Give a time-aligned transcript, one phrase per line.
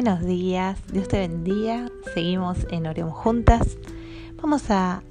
[0.00, 1.88] Buenos días, Dios te bendiga.
[2.14, 3.78] Seguimos en Oremos Juntas.
[4.40, 5.02] Vamos a,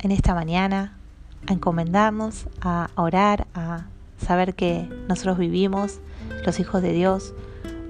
[0.00, 0.98] en esta mañana,
[1.46, 3.86] a encomendarnos, a orar, a
[4.20, 6.00] saber que nosotros vivimos,
[6.44, 7.32] los hijos de Dios,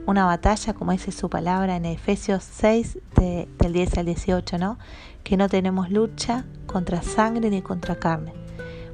[0.05, 4.79] una batalla, como dice su palabra en Efesios 6, del 10 al 18, ¿no?
[5.25, 8.35] Que no tenemos lucha contra sangre ni contra carne.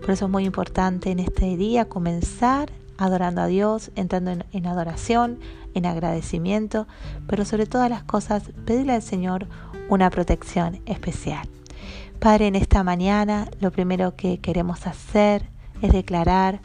[0.02, 5.38] Por eso es muy importante en este día comenzar adorando a Dios, entrando en, adoración,
[5.74, 6.86] en agradecimiento,
[7.26, 9.46] pero sobre todas las cosas pedirle al Señor
[9.88, 11.48] una protección especial.
[12.18, 15.48] Padre, en esta mañana lo primero que queremos hacer
[15.82, 16.60] es declarar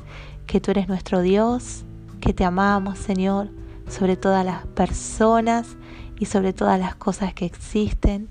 [0.46, 1.84] que tú eres nuestro Dios,
[2.22, 3.50] que te amamos, Señor,
[3.90, 5.76] sobre todas las personas
[6.18, 8.30] y sobre todas las cosas que existen.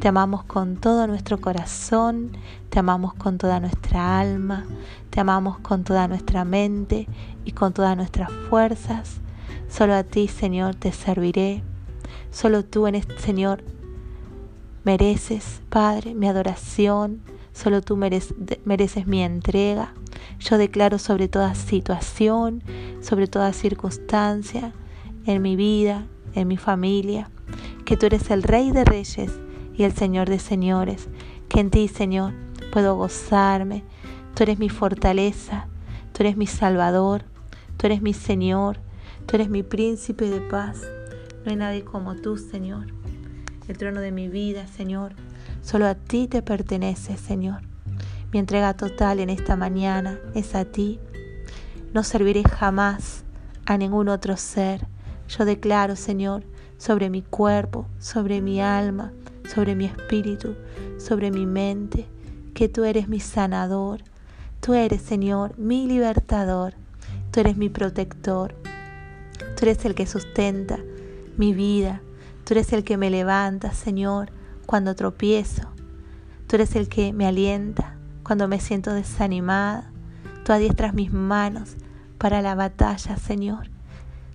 [0.00, 2.32] Te amamos con todo nuestro corazón,
[2.70, 4.66] te amamos con toda nuestra alma,
[5.10, 7.08] te amamos con toda nuestra mente
[7.44, 9.20] y con todas nuestras fuerzas.
[9.68, 11.62] Solo a ti, Señor, te serviré.
[12.30, 13.64] Solo tú, en este, Señor,
[14.84, 17.22] mereces, Padre, mi adoración.
[17.52, 19.94] Solo tú mereces mi entrega.
[20.38, 22.62] Yo declaro sobre toda situación,
[23.00, 24.72] sobre toda circunstancia,
[25.26, 27.30] en mi vida, en mi familia,
[27.84, 29.32] que tú eres el Rey de Reyes
[29.76, 31.08] y el Señor de Señores,
[31.48, 32.32] que en ti, Señor,
[32.72, 33.84] puedo gozarme.
[34.34, 35.68] Tú eres mi fortaleza,
[36.12, 37.24] tú eres mi Salvador,
[37.76, 38.78] tú eres mi Señor,
[39.26, 40.82] tú eres mi príncipe de paz.
[41.44, 42.86] No hay nadie como tú, Señor.
[43.68, 45.12] El trono de mi vida, Señor,
[45.62, 47.62] solo a ti te pertenece, Señor.
[48.32, 51.00] Mi entrega total en esta mañana es a ti.
[51.92, 53.24] No serviré jamás
[53.64, 54.86] a ningún otro ser.
[55.28, 56.44] Yo declaro, Señor,
[56.78, 59.12] sobre mi cuerpo, sobre mi alma,
[59.48, 60.54] sobre mi espíritu,
[60.98, 62.06] sobre mi mente,
[62.54, 64.00] que tú eres mi sanador.
[64.60, 66.74] Tú eres, Señor, mi libertador.
[67.30, 68.54] Tú eres mi protector.
[69.56, 70.78] Tú eres el que sustenta
[71.36, 72.00] mi vida.
[72.44, 74.30] Tú eres el que me levanta, Señor,
[74.64, 75.68] cuando tropiezo.
[76.46, 79.90] Tú eres el que me alienta cuando me siento desanimada.
[80.44, 81.76] Tú adiestras mis manos
[82.18, 83.68] para la batalla, Señor.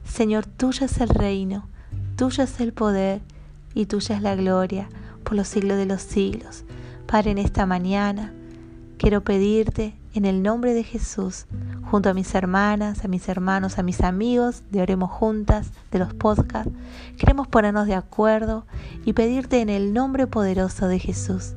[0.03, 1.67] Señor, tuyo es el reino,
[2.17, 3.21] tuyo es el poder
[3.73, 4.89] y tuya es la gloria
[5.35, 6.63] los siglos de los siglos.
[7.07, 8.33] Padre, en esta mañana
[8.97, 11.45] quiero pedirte en el nombre de Jesús,
[11.89, 16.13] junto a mis hermanas, a mis hermanos, a mis amigos de Oremos Juntas, de los
[16.13, 16.71] podcasts,
[17.17, 18.65] queremos ponernos de acuerdo
[19.05, 21.53] y pedirte en el nombre poderoso de Jesús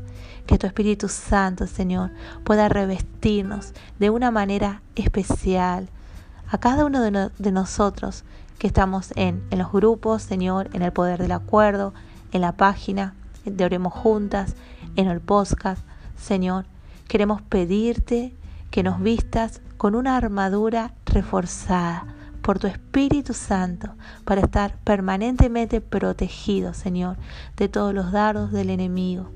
[0.47, 2.11] que tu Espíritu Santo, Señor,
[2.45, 5.89] pueda revestirnos de una manera especial
[6.51, 8.25] a cada uno de, nosotros
[8.59, 11.95] que estamos en, en los grupos, Señor, en el poder del acuerdo,
[12.33, 14.55] en la página de Oremos Juntas,
[14.97, 15.85] en el podcast,
[16.17, 16.67] Señor.
[17.09, 18.35] Queremos pedirte
[18.71, 22.07] que nos vistas con una armadura reforzada
[22.43, 23.95] por tu Espíritu Santo
[24.25, 27.17] para estar permanentemente protegidos, Señor,
[27.57, 29.31] de todos los dardos del enemigo.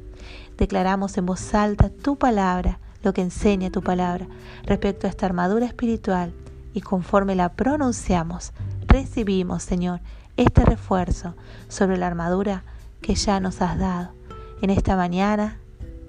[0.57, 4.27] Declaramos en voz alta tu palabra, lo que enseña tu palabra
[4.65, 6.33] respecto a esta armadura espiritual
[6.75, 8.53] y conforme la pronunciamos,
[8.87, 10.01] recibimos, Señor,
[10.37, 11.35] este refuerzo
[11.69, 12.65] sobre la armadura
[13.01, 14.13] que ya nos has dado.
[14.61, 15.59] En esta mañana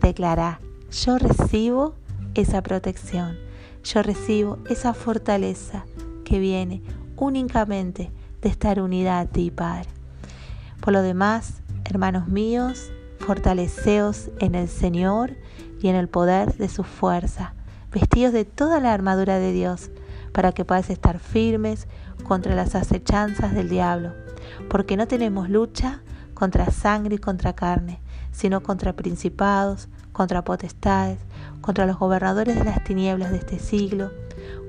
[0.01, 0.59] declara,
[0.91, 1.95] yo recibo
[2.33, 3.38] esa protección,
[3.83, 5.85] yo recibo esa fortaleza
[6.23, 6.81] que viene
[7.16, 8.11] únicamente
[8.41, 9.89] de estar unida a ti, Padre.
[10.81, 15.35] Por lo demás, hermanos míos, fortaleceos en el Señor
[15.81, 17.53] y en el poder de su fuerza,
[17.91, 19.91] vestidos de toda la armadura de Dios,
[20.33, 21.88] para que podáis estar firmes
[22.23, 24.13] contra las acechanzas del diablo,
[24.69, 26.01] porque no tenemos lucha
[26.39, 28.00] contra sangre y contra carne,
[28.31, 31.19] sino contra principados, contra potestades,
[31.59, 34.11] contra los gobernadores de las tinieblas de este siglo,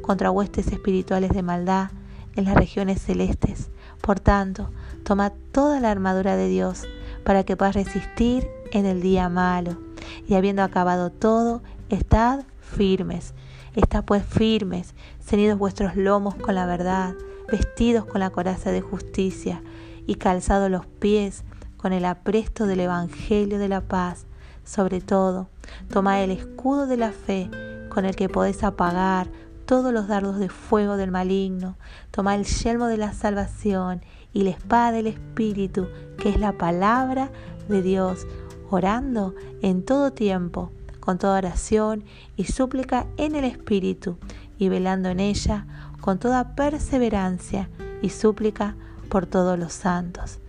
[0.03, 1.91] contra huestes espirituales de maldad
[2.35, 3.71] en las regiones celestes.
[4.03, 4.71] Por tanto,
[5.05, 6.89] toma toda la armadura de Dios
[7.25, 9.79] para que puedas resistir en el día malo.
[10.27, 13.33] Y habiendo acabado todo, estad firmes.
[13.77, 17.15] Estad pues firmes, ceñidos vuestros lomos con la verdad,
[17.49, 19.63] vestidos con la coraza de justicia
[20.09, 21.45] y calzados los pies
[21.81, 24.27] con el apresto del Evangelio de la paz.
[24.65, 25.49] Sobre todo,
[25.91, 27.51] tomad el escudo de la fe
[27.89, 29.29] con el que podéis apagar
[29.65, 31.79] todos los dardos de fuego del maligno.
[32.11, 34.03] Tomad el yelmo de la salvación
[34.35, 35.89] y la espada del Espíritu,
[36.19, 37.31] que es la palabra
[37.69, 38.27] de Dios,
[38.69, 42.05] orando en todo tiempo, con toda oración
[42.37, 44.19] y súplica en el Espíritu,
[44.59, 45.67] y velando en ella
[46.03, 47.71] con toda perseverancia
[48.03, 48.77] y súplica
[49.09, 50.41] por todos los santos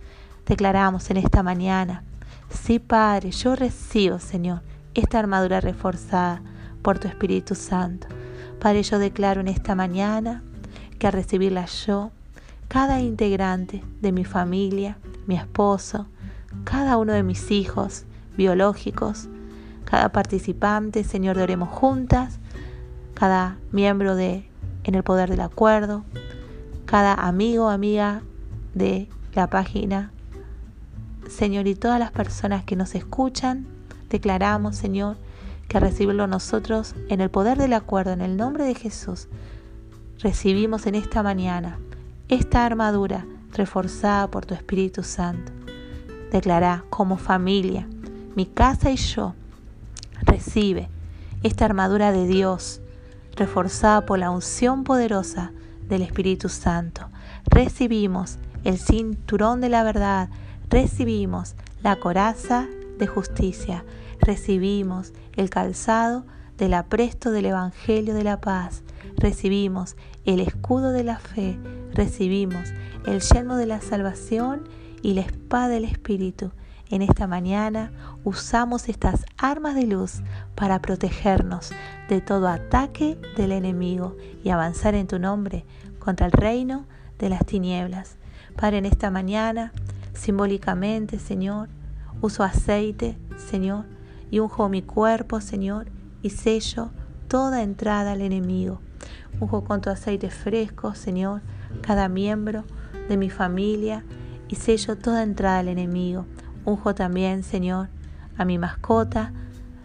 [0.46, 2.04] declaramos en esta mañana,
[2.50, 4.62] sí Padre, yo recibo, Señor,
[4.94, 6.42] esta armadura reforzada
[6.82, 8.08] por tu Espíritu Santo.
[8.60, 10.42] Padre, yo declaro en esta mañana
[10.98, 12.10] que al recibirla yo,
[12.68, 16.06] cada integrante de mi familia, mi esposo,
[16.64, 18.04] cada uno de mis hijos
[18.36, 19.28] biológicos,
[19.84, 22.38] cada participante, Señor, de Oremos Juntas,
[23.14, 24.48] cada miembro de
[24.84, 26.04] En el Poder del Acuerdo,
[26.86, 28.22] cada amigo amiga
[28.74, 30.11] de la página.
[31.32, 33.66] Señor, y todas las personas que nos escuchan,
[34.10, 35.16] declaramos, Señor,
[35.66, 39.28] que recibirlo nosotros en el poder del acuerdo, en el nombre de Jesús,
[40.18, 41.78] recibimos en esta mañana
[42.28, 45.52] esta armadura reforzada por tu Espíritu Santo.
[46.30, 47.88] Declará como familia,
[48.36, 49.34] mi casa y yo,
[50.22, 50.90] recibe
[51.42, 52.80] esta armadura de Dios,
[53.36, 55.52] reforzada por la unción poderosa
[55.88, 57.08] del Espíritu Santo.
[57.46, 60.28] Recibimos el cinturón de la verdad,
[60.72, 62.66] recibimos la coraza
[62.98, 63.84] de justicia,
[64.22, 66.24] recibimos el calzado
[66.56, 68.82] del apresto del Evangelio de la paz,
[69.18, 71.58] recibimos el escudo de la fe,
[71.92, 72.72] recibimos
[73.04, 74.66] el yelmo de la salvación
[75.02, 76.52] y la espada del Espíritu.
[76.88, 77.92] En esta mañana
[78.24, 80.22] usamos estas armas de luz
[80.54, 81.70] para protegernos
[82.08, 85.66] de todo ataque del enemigo y avanzar en tu nombre
[85.98, 86.86] contra el reino
[87.18, 88.16] de las tinieblas.
[88.56, 89.72] Padre, en esta mañana,
[90.14, 91.68] simbólicamente, Señor,
[92.20, 93.84] uso aceite, Señor,
[94.30, 95.86] y unjo mi cuerpo, Señor,
[96.22, 96.90] y sello
[97.28, 98.80] toda entrada al enemigo.
[99.40, 101.42] Unjo con tu aceite fresco, Señor,
[101.80, 102.64] cada miembro
[103.08, 104.04] de mi familia
[104.48, 106.26] y sello toda entrada al enemigo.
[106.64, 107.88] Unjo también, Señor,
[108.36, 109.32] a mi mascota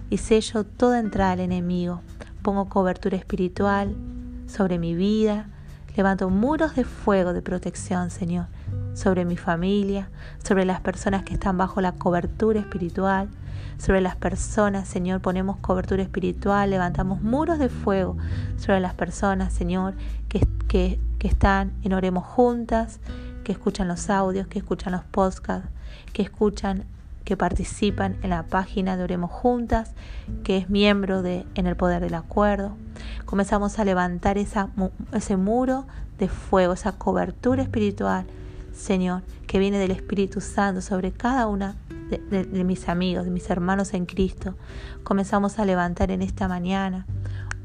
[0.09, 2.01] y sello toda entrada al enemigo.
[2.41, 3.95] Pongo cobertura espiritual
[4.47, 5.49] sobre mi vida.
[5.95, 8.45] Levanto muros de fuego de protección, Señor,
[8.97, 10.09] sobre mi familia,
[10.43, 13.29] sobre las personas que están bajo la cobertura espiritual,
[13.77, 18.17] sobre las personas, Señor, ponemos cobertura espiritual, levantamos muros de fuego
[18.57, 19.93] sobre las personas, Señor,
[20.29, 22.99] que, que, que están en Oremos Juntas,
[23.43, 25.69] que escuchan los audios, que escuchan los podcasts,
[26.11, 26.85] que escuchan,
[27.23, 29.91] que participan en la página de Oremos Juntas,
[30.43, 32.75] que es miembro de En el Poder del Acuerdo.
[33.25, 34.69] Comenzamos a levantar esa,
[35.13, 35.85] ese muro
[36.17, 38.25] de fuego, esa cobertura espiritual,
[38.77, 41.75] Señor, que viene del Espíritu Santo sobre cada una
[42.09, 44.55] de, mis amigos, de mis hermanos en Cristo,
[45.03, 47.05] comenzamos a levantar en esta mañana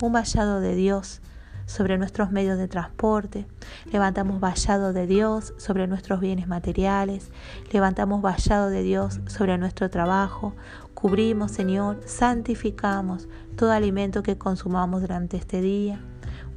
[0.03, 1.21] un vallado de Dios
[1.67, 3.47] sobre nuestros medios de transporte,
[3.93, 7.31] levantamos vallado de Dios sobre nuestros bienes materiales,
[7.71, 10.55] levantamos vallado de Dios sobre nuestro trabajo,
[10.95, 16.01] cubrimos, Señor, santificamos todo alimento que consumamos durante este día,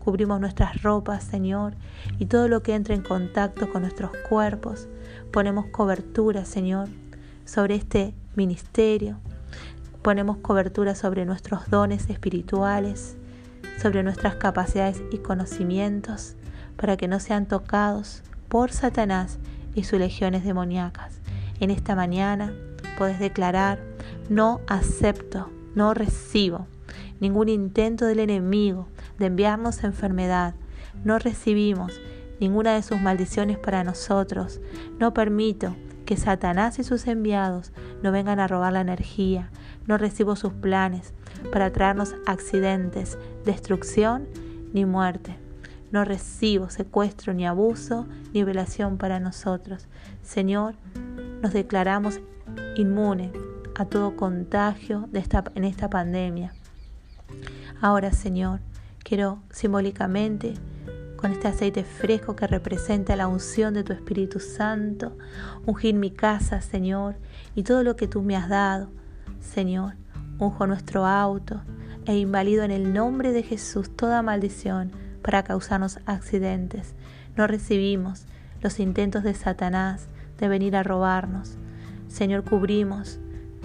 [0.05, 1.73] cubrimos nuestras ropas, Señor,
[2.19, 4.87] y todo lo que entre en contacto con nuestros cuerpos,
[5.31, 6.89] ponemos cobertura, Señor,
[7.43, 9.17] sobre este ministerio.
[10.03, 13.17] Ponemos cobertura sobre nuestros dones espirituales,
[13.81, 16.35] sobre nuestras capacidades y conocimientos,
[16.77, 19.39] para que no sean tocados por Satanás
[19.73, 21.19] y sus legiones demoníacas.
[21.59, 22.53] En esta mañana
[22.99, 23.79] puedes declarar,
[24.29, 26.67] no acepto, no recibo
[27.19, 30.56] ningún intento del enemigo de enviarnos enfermedad.
[31.03, 32.00] No recibimos
[32.39, 34.59] ninguna de sus maldiciones para nosotros.
[35.00, 35.75] No permito
[36.06, 37.71] que Satanás y sus enviados
[38.03, 39.50] no vengan a robar la energía.
[39.88, 41.13] No recibo sus planes
[41.51, 44.27] para traernos accidentes, destrucción
[44.74, 45.38] ni muerte.
[45.91, 49.88] No recibo secuestro ni abuso ni violación para nosotros.
[50.22, 50.75] Señor,
[51.41, 52.19] nos declaramos
[52.75, 53.31] inmune
[53.75, 56.53] a todo contagio de esta, en esta pandemia.
[57.82, 58.62] Ahora, Señor,
[59.03, 60.53] quiero simbólicamente
[61.17, 65.17] con este aceite fresco que representa la unción de tu Espíritu Santo.
[65.65, 67.15] Ungir mi casa, Señor,
[67.53, 68.89] y todo lo que tú me has dado,
[69.41, 69.94] Señor.
[70.39, 71.62] Unjo nuestro auto
[72.05, 74.91] e invalido en el nombre de Jesús toda maldición
[75.22, 76.94] para causarnos accidentes.
[77.36, 78.25] No recibimos
[78.62, 81.58] los intentos de Satanás de venir a robarnos.
[82.08, 83.20] Señor, cubrimos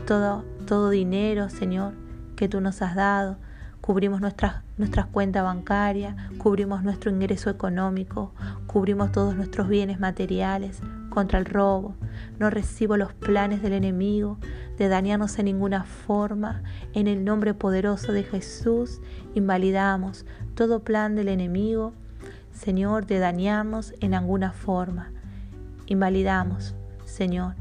[0.06, 1.94] todo, todo dinero, Señor,
[2.36, 3.36] que tú nos has dado
[3.80, 8.32] cubrimos nuestras, nuestras cuentas bancarias, cubrimos nuestro ingreso económico,
[8.66, 11.94] cubrimos todos nuestros bienes materiales contra el robo.
[12.38, 14.38] No recibo los planes del enemigo
[14.78, 16.62] de dañarnos en ninguna forma.
[16.94, 19.00] En el nombre poderoso de Jesús
[19.34, 21.92] invalidamos todo plan del enemigo,
[22.52, 25.10] Señor, de dañarnos en alguna forma.
[25.86, 27.54] Invalidamos, Señor,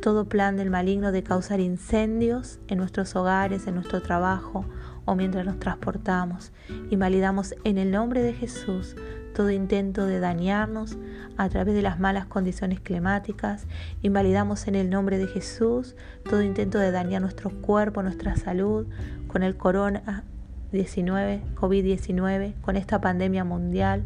[0.00, 4.64] todo plan del maligno de causar incendios en nuestros hogares, en nuestro trabajo
[5.04, 6.52] o mientras nos transportamos.
[6.90, 8.96] Invalidamos en el nombre de Jesús
[9.34, 10.98] todo intento de dañarnos
[11.36, 13.66] a través de las malas condiciones climáticas.
[14.02, 18.86] Invalidamos en el nombre de Jesús todo intento de dañar nuestro cuerpo, nuestra salud
[19.28, 20.24] con el corona
[20.72, 24.04] 19, COVID-19, con esta pandemia mundial.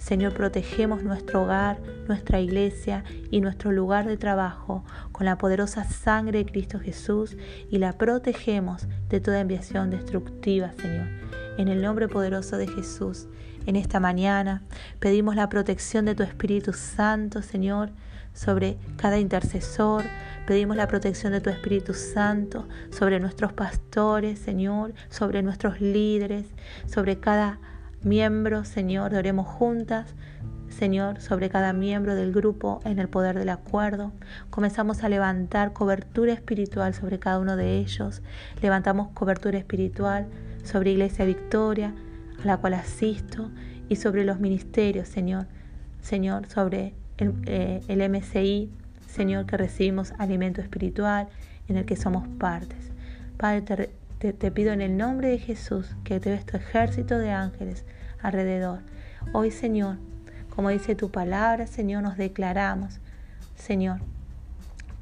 [0.00, 1.78] Señor, protegemos nuestro hogar,
[2.08, 7.36] nuestra iglesia y nuestro lugar de trabajo con la poderosa sangre de Cristo Jesús
[7.70, 11.06] y la protegemos de toda enviación destructiva, Señor.
[11.58, 13.28] En el nombre poderoso de Jesús,
[13.66, 14.62] en esta mañana
[15.00, 17.90] pedimos la protección de tu Espíritu Santo, Señor,
[18.32, 20.04] sobre cada intercesor.
[20.46, 26.46] Pedimos la protección de tu Espíritu Santo sobre nuestros pastores, Señor, sobre nuestros líderes,
[26.86, 27.60] sobre cada
[28.02, 30.14] miembro, Señor, oremos juntas.
[30.68, 34.12] Señor, sobre cada miembro del grupo en el poder del acuerdo.
[34.50, 38.22] Comenzamos a levantar cobertura espiritual sobre cada uno de ellos.
[38.62, 40.28] Levantamos cobertura espiritual
[40.62, 41.92] sobre Iglesia Victoria,
[42.42, 43.50] a la cual asisto,
[43.88, 45.46] y sobre los ministerios, Señor.
[46.00, 48.70] Señor, sobre el, eh, el MCI,
[49.06, 51.28] Señor, que recibimos alimento espiritual
[51.68, 52.90] en el que somos partes.
[53.36, 57.30] Padre, te, te, pido en el nombre de Jesús que te ves tu ejército de
[57.30, 57.86] ángeles
[58.20, 58.80] alrededor.
[59.32, 59.96] Hoy, Señor,
[60.54, 63.00] como dice tu palabra, Señor, nos declaramos,
[63.56, 64.00] Señor,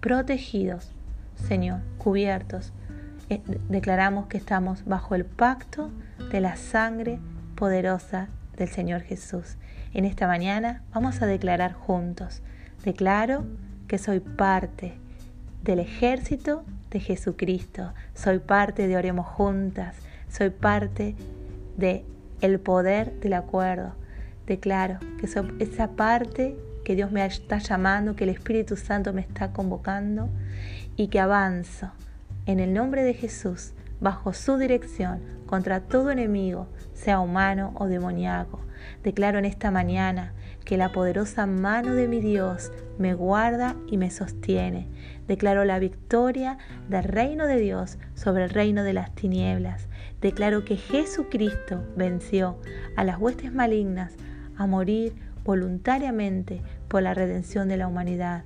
[0.01, 0.93] protegidos,
[1.35, 2.73] Señor, cubiertos.
[3.29, 5.91] Eh, declaramos que estamos bajo el pacto
[6.31, 7.19] de la sangre
[7.57, 9.57] poderosa del Señor Jesús.
[9.95, 12.41] En esta mañana vamos a declarar juntos.
[12.85, 13.45] Declaro
[13.89, 14.95] que soy parte
[15.65, 17.93] del ejército de Jesucristo.
[18.15, 19.97] Soy parte de Oremos Juntas.
[20.29, 21.15] Soy parte
[21.77, 22.05] de
[22.41, 23.95] el poder del acuerdo.
[24.47, 29.21] Declaro que soy esa parte que Dios me está llamando, que el Espíritu Santo me
[29.21, 30.29] está convocando
[30.97, 31.91] y que avanzo
[32.47, 38.61] en el nombre de Jesús bajo su dirección contra todo enemigo, sea humano o demoníaco.
[39.03, 40.33] Declaro en esta mañana
[40.69, 44.87] que la poderosa mano de mi Dios me guarda y me sostiene.
[45.27, 46.59] Declaro la victoria
[46.91, 49.89] del reino de Dios sobre el reino de las tinieblas.
[50.21, 52.61] Declaro que Jesucristo venció
[52.97, 54.13] a las huestes malignas
[54.59, 58.45] a morir voluntariamente por la redención de la humanidad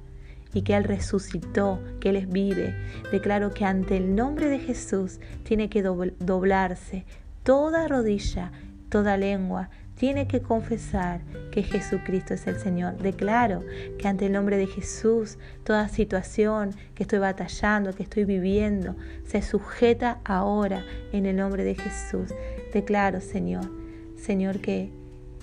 [0.54, 2.72] y que Él resucitó, que Él vive.
[3.10, 7.04] Declaro que ante el nombre de Jesús tiene que doblarse
[7.42, 8.52] toda rodilla,
[8.90, 11.20] toda lengua tiene que confesar
[11.50, 12.96] que Jesucristo es el Señor.
[12.98, 13.62] Declaro
[13.98, 19.42] que ante el nombre de Jesús toda situación que estoy batallando, que estoy viviendo, se
[19.42, 22.34] sujeta ahora en el nombre de Jesús.
[22.72, 23.70] Declaro, Señor,
[24.16, 24.90] Señor, que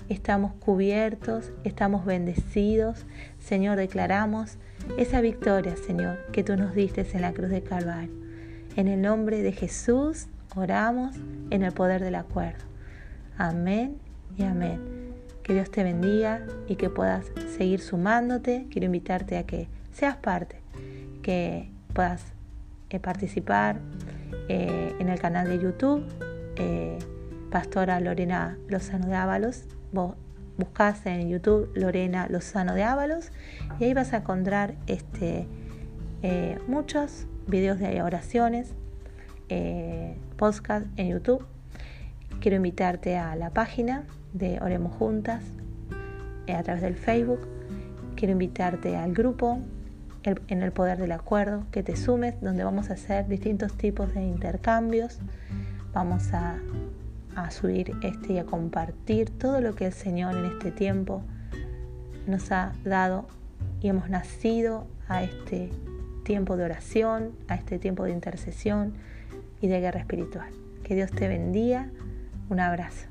[0.08, 3.06] estamos cubiertos, estamos bendecidos.
[3.38, 4.58] Señor, declaramos
[4.98, 8.12] esa victoria, Señor, que tú nos diste en la cruz de Calvario.
[8.76, 10.26] En el nombre de Jesús
[10.56, 11.16] oramos
[11.50, 12.64] en el poder del acuerdo.
[13.38, 15.00] Amén y amén.
[15.42, 18.66] Que Dios te bendiga y que puedas seguir sumándote.
[18.70, 20.60] Quiero invitarte a que seas parte,
[21.22, 22.24] que puedas
[22.90, 23.80] eh, participar
[24.48, 26.04] eh, en el canal de YouTube,
[26.56, 26.98] eh,
[27.50, 29.64] Pastora Lorena Lozano de Ábalos.
[29.92, 30.14] Vos
[30.56, 33.30] buscas en YouTube Lorena Lozano de Ábalos
[33.78, 35.46] y ahí vas a encontrar este,
[36.66, 38.74] muchos videos de oraciones,
[40.36, 41.46] podcast en YouTube.
[42.40, 45.42] Quiero invitarte a la página de Oremos Juntas
[46.46, 47.40] eh, a través del Facebook.
[48.16, 49.60] Quiero invitarte al grupo
[50.22, 54.22] en el poder del acuerdo, que te sumes, donde vamos a hacer distintos tipos de
[54.22, 55.18] intercambios.
[55.94, 56.58] Vamos a,
[57.36, 61.22] a subir este y a compartir todo lo que el Señor en este tiempo
[62.26, 63.26] nos ha dado
[63.80, 65.70] y hemos nacido a este
[66.22, 68.92] tiempo de oración, a este tiempo de intercesión
[69.60, 70.50] y de guerra espiritual.
[70.84, 71.88] Que Dios te bendiga.
[72.48, 73.09] Un abrazo.